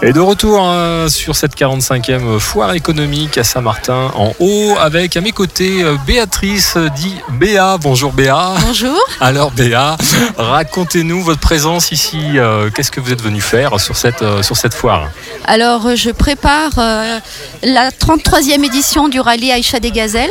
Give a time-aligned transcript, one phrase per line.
[0.00, 5.20] Et de retour hein, sur cette 45e foire économique à Saint-Martin en haut avec à
[5.20, 7.78] mes côtés euh, Béatrice dit Béa.
[7.80, 8.54] Bonjour Béa.
[8.64, 8.96] Bonjour.
[9.20, 9.96] Alors Béa,
[10.36, 12.20] racontez-nous votre présence ici.
[12.36, 15.08] Euh, Qu'est-ce que vous êtes venu faire sur cette, euh, sur cette foire?
[15.46, 17.18] Alors, euh, je prépare euh,
[17.64, 20.30] la 33e édition du rallye Aïcha des Gazelles,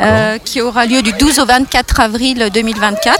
[0.00, 3.18] euh, qui aura lieu du 12 au 24 avril 2024.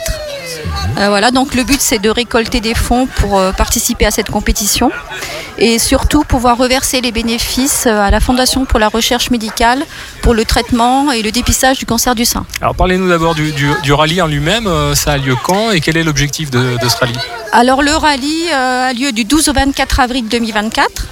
[0.98, 4.30] Euh, voilà, donc le but c'est de récolter des fonds pour euh, participer à cette
[4.30, 4.90] compétition
[5.58, 9.84] et surtout pouvoir reverser les bénéfices euh, à la Fondation pour la recherche médicale
[10.22, 12.44] pour le traitement et le dépistage du cancer du sein.
[12.60, 14.66] Alors parlez-nous d'abord du, du- du rallye en lui-même.
[14.66, 17.18] Euh, Ça a lieu quand et quel est l'objectif de, de ce rallye?
[17.52, 21.06] Alors le rallye euh, a lieu du 12 au 24 avril 2024.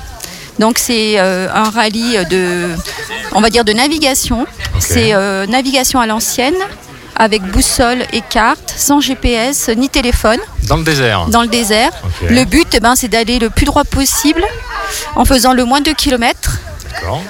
[0.58, 2.68] Donc c'est euh, un rallye de,
[3.32, 4.46] on va dire de navigation.
[4.78, 6.54] C'est euh, navigation à l'ancienne
[7.20, 10.38] avec boussole et carte, sans GPS ni téléphone,
[10.68, 11.26] Dans le désert.
[11.26, 11.90] dans le désert.
[12.30, 14.42] Le but, eh ben, c'est d'aller le plus droit possible
[15.16, 16.56] en faisant le moins de kilomètres.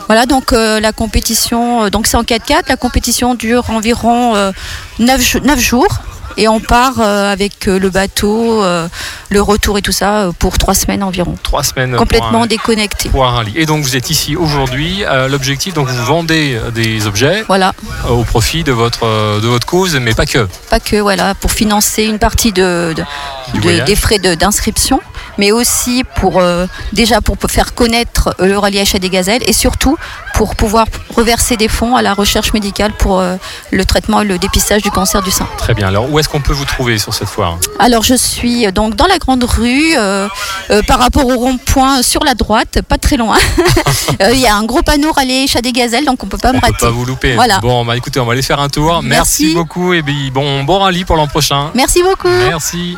[0.06, 4.52] Voilà, donc euh, la compétition, euh, donc c'est en 4x4, la compétition dure environ
[5.00, 5.88] 9, jours.
[6.36, 8.88] Et on part euh, avec euh, le bateau, euh,
[9.28, 11.34] le retour et tout ça pour trois semaines environ.
[11.42, 11.96] Trois semaines.
[11.96, 13.08] Complètement déconnecté.
[13.08, 13.52] pour un rallye.
[13.56, 15.04] Et donc vous êtes ici aujourd'hui.
[15.28, 17.72] L'objectif, donc vous vendez des objets Voilà,
[18.08, 19.00] au profit de votre,
[19.40, 20.48] de votre cause, mais pas que.
[20.68, 22.94] pas que voilà, pour financer une partie de,
[23.62, 25.00] des frais d'inscription,
[25.38, 29.52] mais aussi pour euh, déjà pour faire connaître euh, le rallye Achat des Gazelles et
[29.52, 29.96] surtout
[30.34, 33.36] pour pouvoir reverser des fonds à la recherche médicale pour euh,
[33.70, 35.46] le traitement et le dépistage du cancer du sein.
[35.58, 35.88] Très bien.
[35.88, 37.58] Alors où est-ce qu'on peut vous trouver sur cette foire?
[37.78, 39.94] Alors je suis donc dans la grande rue,
[40.86, 43.36] par rapport au rond-point sur la droite, pas très loin.
[44.32, 46.54] Il y a un gros panneau rallye Chat des Gazelles, donc on peut pas On
[46.54, 46.86] me peut rater.
[46.86, 47.34] pas vous louper.
[47.34, 47.58] Voilà.
[47.60, 49.02] Bon, bah écoutez, on va aller faire un tour.
[49.02, 49.54] Merci, Merci.
[49.54, 51.70] beaucoup et puis bon, bon rallye pour l'an prochain.
[51.74, 52.28] Merci beaucoup.
[52.28, 52.96] Merci.